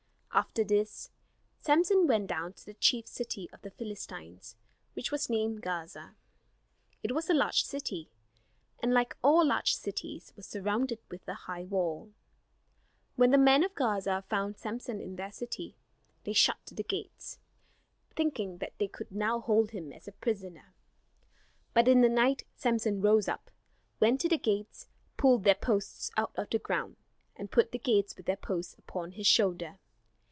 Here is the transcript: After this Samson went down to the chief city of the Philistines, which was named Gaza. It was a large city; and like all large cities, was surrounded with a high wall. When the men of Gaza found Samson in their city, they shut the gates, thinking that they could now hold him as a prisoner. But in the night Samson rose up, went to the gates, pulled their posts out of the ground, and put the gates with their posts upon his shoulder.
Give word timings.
After 0.33 0.63
this 0.63 1.09
Samson 1.59 2.07
went 2.07 2.27
down 2.27 2.53
to 2.53 2.65
the 2.65 2.73
chief 2.75 3.05
city 3.05 3.49
of 3.51 3.61
the 3.63 3.69
Philistines, 3.69 4.55
which 4.93 5.11
was 5.11 5.29
named 5.29 5.61
Gaza. 5.61 6.15
It 7.03 7.11
was 7.11 7.29
a 7.29 7.33
large 7.33 7.65
city; 7.65 8.09
and 8.79 8.93
like 8.93 9.17
all 9.21 9.45
large 9.45 9.75
cities, 9.75 10.31
was 10.37 10.47
surrounded 10.47 10.99
with 11.09 11.27
a 11.27 11.33
high 11.33 11.65
wall. 11.65 12.13
When 13.17 13.31
the 13.31 13.37
men 13.37 13.61
of 13.65 13.75
Gaza 13.75 14.23
found 14.29 14.55
Samson 14.55 15.01
in 15.01 15.17
their 15.17 15.33
city, 15.33 15.75
they 16.23 16.31
shut 16.33 16.65
the 16.65 16.81
gates, 16.81 17.37
thinking 18.15 18.59
that 18.59 18.71
they 18.77 18.87
could 18.87 19.11
now 19.11 19.41
hold 19.41 19.71
him 19.71 19.91
as 19.91 20.07
a 20.07 20.13
prisoner. 20.13 20.73
But 21.73 21.89
in 21.89 21.99
the 21.99 22.09
night 22.09 22.45
Samson 22.55 23.01
rose 23.01 23.27
up, 23.27 23.51
went 23.99 24.21
to 24.21 24.29
the 24.29 24.37
gates, 24.37 24.87
pulled 25.17 25.43
their 25.43 25.55
posts 25.55 26.09
out 26.15 26.31
of 26.37 26.49
the 26.49 26.57
ground, 26.57 26.95
and 27.35 27.51
put 27.51 27.73
the 27.73 27.77
gates 27.79 28.15
with 28.15 28.27
their 28.27 28.37
posts 28.37 28.77
upon 28.79 29.11
his 29.11 29.27
shoulder. 29.27 29.77